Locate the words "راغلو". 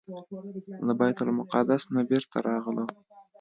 2.47-2.85